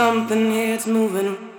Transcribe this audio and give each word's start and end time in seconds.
Something 0.00 0.50
here's 0.50 0.86
moving. 0.86 1.49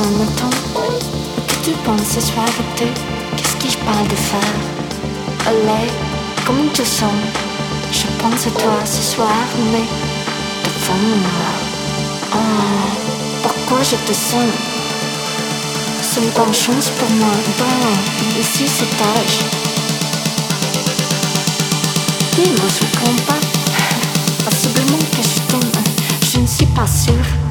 Maintenant 0.00 0.48
Que 1.46 1.64
tu 1.64 1.70
penses 1.84 2.14
ce 2.14 2.20
soir 2.22 2.46
eux 2.80 2.86
Qu'est-ce 3.36 3.56
que 3.56 3.68
je 3.70 3.76
parle 3.84 4.08
de 4.08 4.14
faire? 4.14 4.54
Allez, 5.46 5.90
comment 6.46 6.64
tu 6.72 6.82
sens 6.82 7.12
Je 7.92 8.06
pense 8.18 8.46
à 8.46 8.50
toi 8.52 8.86
ce 8.86 9.02
soir, 9.02 9.36
mais 9.70 9.84
devant 10.64 10.98
moi. 11.20 11.52
Oh, 12.32 13.02
pourquoi 13.42 13.82
je 13.82 13.96
te 13.96 14.14
sens? 14.14 14.50
C'est 16.00 16.22
une 16.22 16.30
bonne 16.30 16.54
chance 16.54 16.90
pour 16.98 17.10
moi. 17.10 17.34
Bon, 17.58 18.40
ici 18.40 18.64
c'est 18.66 18.84
âge. 18.84 19.44
Oui, 22.38 22.44
moi 22.56 22.68
je 22.70 23.24
pas. 23.26 23.34
Possiblement 24.50 25.04
que 25.10 25.22
je 25.22 25.40
t'aime. 25.48 25.82
Je 26.32 26.38
ne 26.38 26.46
suis 26.46 26.66
pas 26.66 26.86
sûre. 26.86 27.41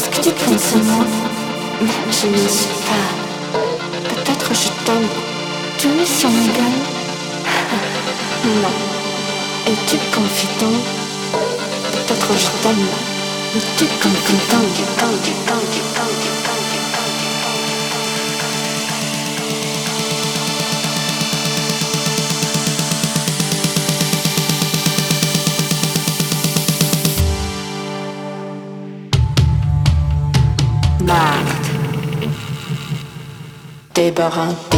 Est-ce 0.00 0.08
que 0.08 0.20
tu 0.22 0.32
penses 0.32 0.72
à 0.72 0.78
moi 0.78 1.04
je 2.10 2.26
ne 2.26 2.48
sais 2.48 2.68
pas. 2.88 4.08
Peut-être 4.08 4.54
je 4.54 4.68
t'aime. 4.84 5.08
Tu 5.76 5.88
me 5.88 6.06
sens 6.06 6.32
égal 6.48 6.72
Non. 8.46 8.76
Es-tu 9.66 9.96
confident 10.14 10.80
Peut-être 11.92 12.32
je 12.32 12.48
t'aime. 12.62 12.86
Mais 13.54 13.60
tu 13.76 13.84
du 13.84 14.84
temps, 14.96 16.29
Débarras 34.00 34.69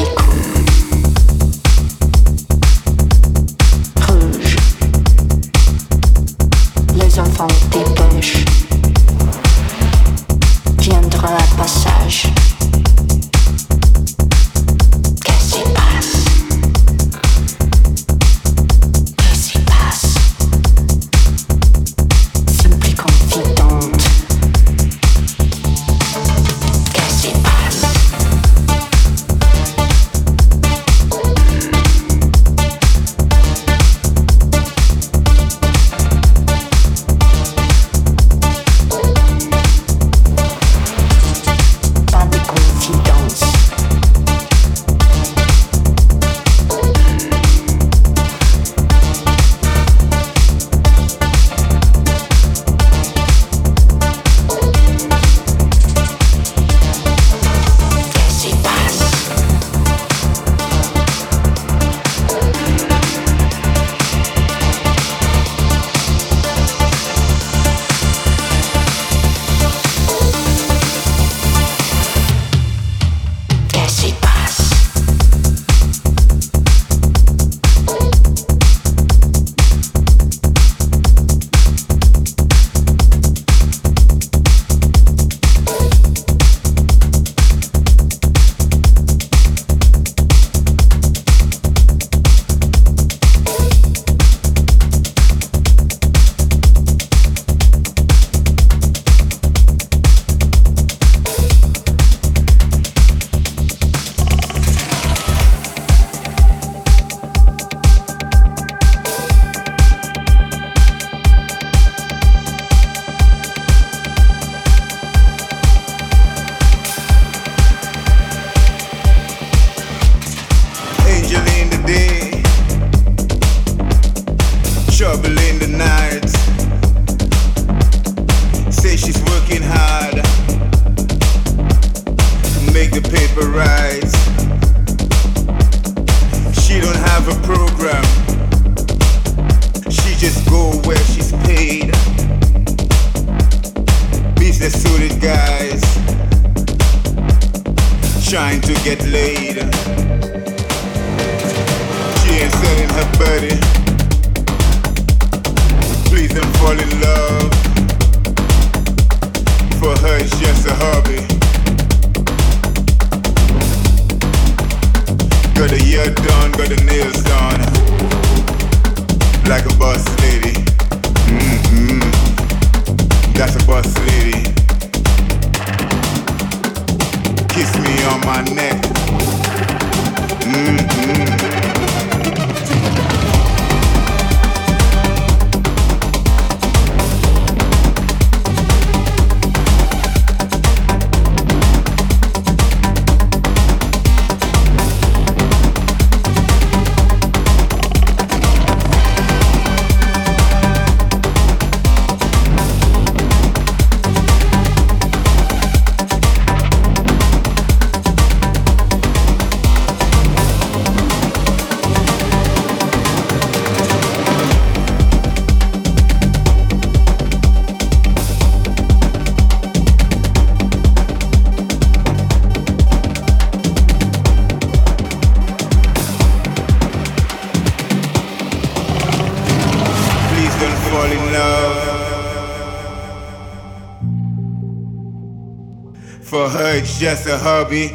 just 237.03 237.27
a 237.27 237.37
hobby. 237.37 237.91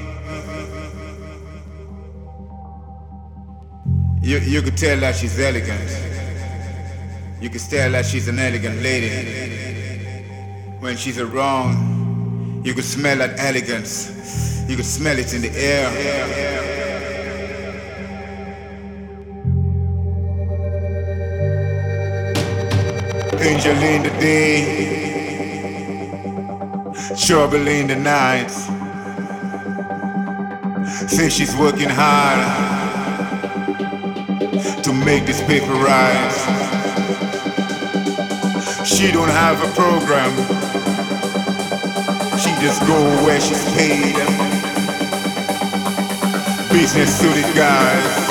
You, 4.22 4.40
you 4.40 4.62
could 4.62 4.76
tell 4.76 5.00
that 5.00 5.16
she's 5.16 5.40
elegant. 5.40 5.90
You 7.42 7.50
could 7.50 7.62
tell 7.62 7.90
that 7.94 8.06
she's 8.06 8.28
an 8.28 8.38
elegant 8.38 8.82
lady. 8.82 9.08
When 10.82 10.98
she's 10.98 11.20
around, 11.20 12.66
you 12.66 12.74
could 12.74 12.84
smell 12.84 13.20
that 13.20 13.40
elegance. 13.40 14.66
You 14.68 14.76
could 14.76 14.84
smell 14.84 15.18
it 15.18 15.34
in 15.34 15.42
the 15.42 15.52
air. 15.56 15.88
Angel 23.40 23.72
in 23.72 24.04
the 24.04 24.10
day, 24.20 24.98
trouble 27.16 27.68
in 27.70 27.88
the 27.88 27.96
night. 27.96 28.77
Say 31.18 31.30
she's 31.30 31.56
working 31.56 31.90
hard 31.90 32.38
to 34.84 34.94
make 34.94 35.26
this 35.26 35.42
paper 35.48 35.74
rise. 35.74 36.38
She 38.88 39.12
don't 39.12 39.28
have 39.28 39.58
a 39.64 39.74
program. 39.74 40.30
She 42.38 42.52
just 42.62 42.82
go 42.86 43.02
where 43.26 43.42
she's 43.42 43.66
paid. 43.74 44.14
Business 46.72 47.20
suited 47.20 47.50
guys 47.56 48.28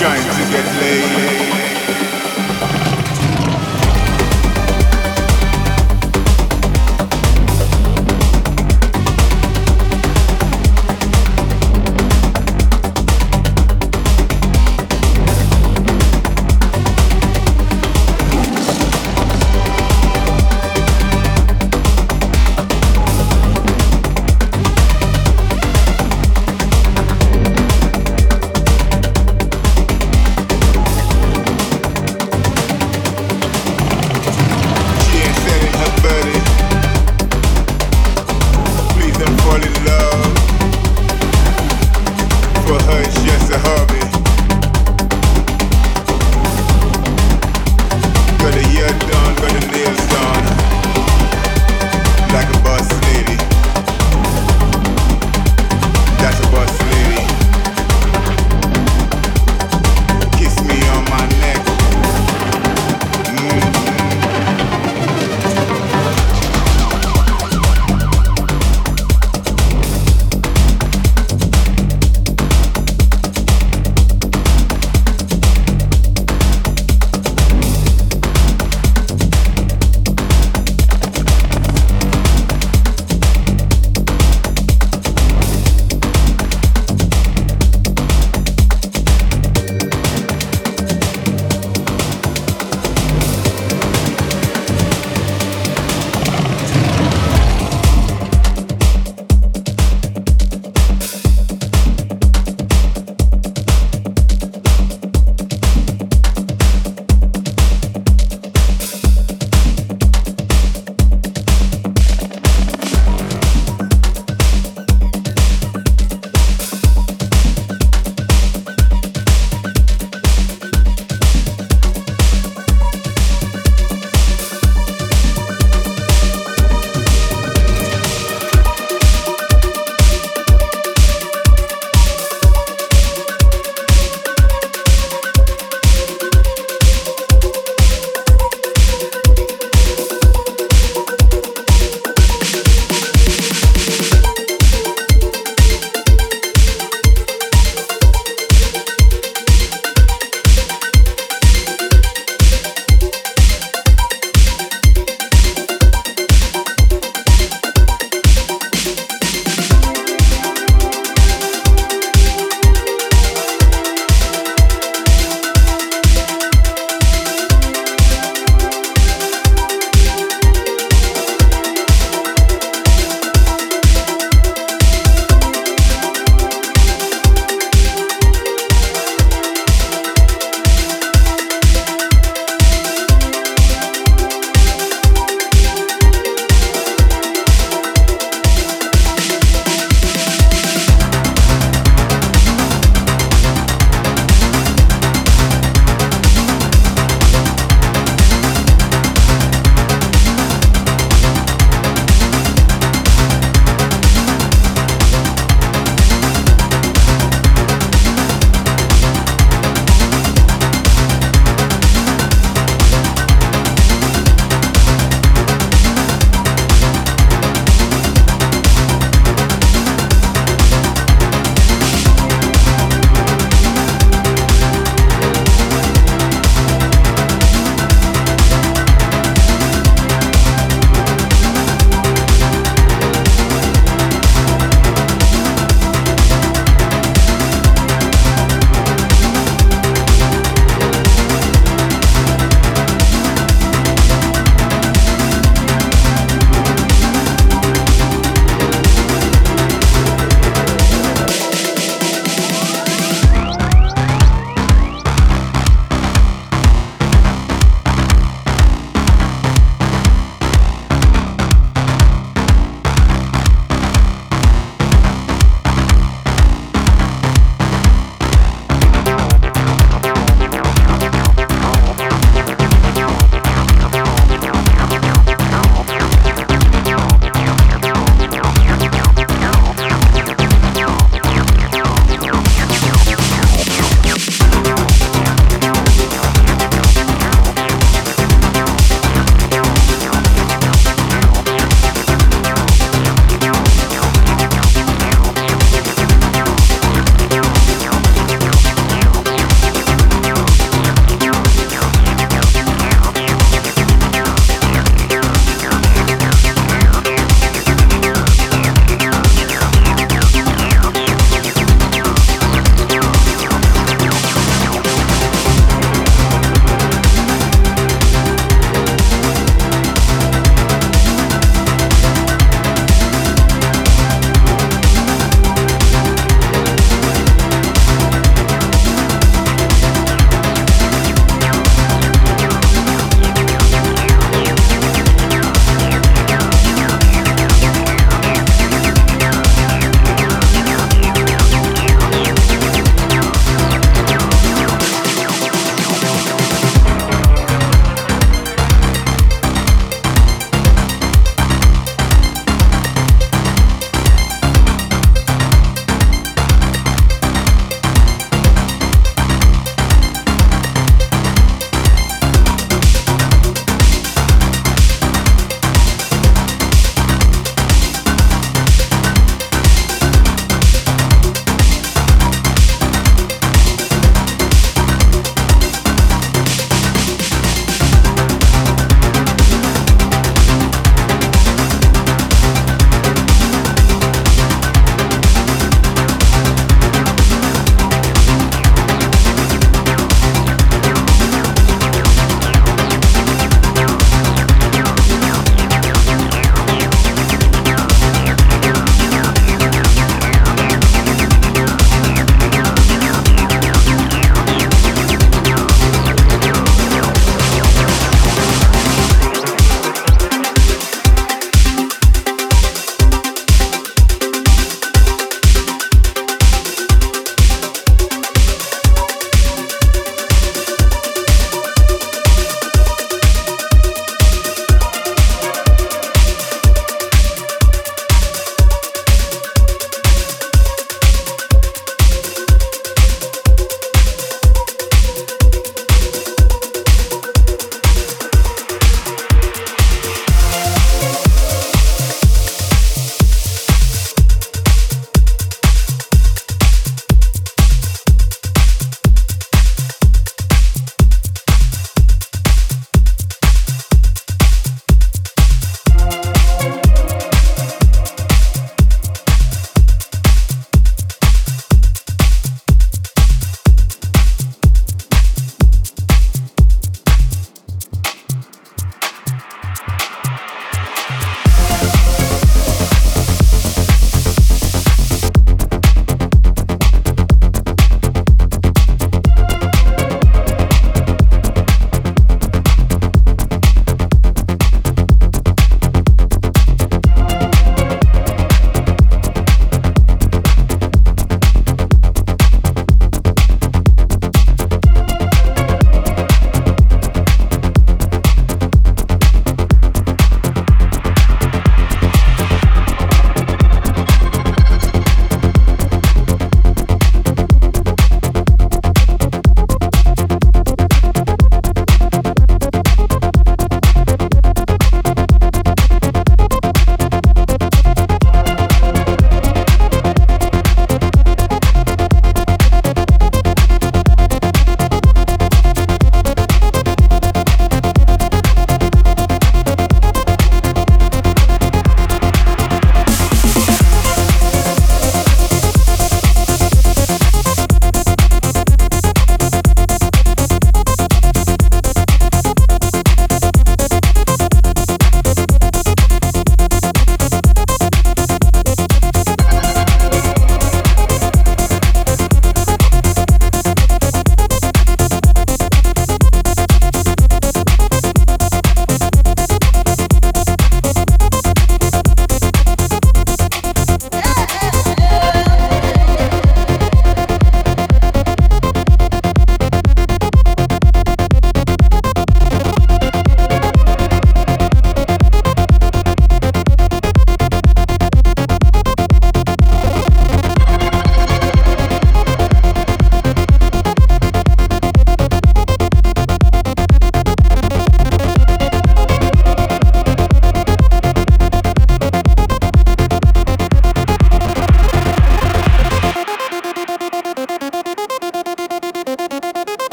trying 0.00 0.20
to 0.20 0.50
get 0.50 0.66
laid. 0.80 1.39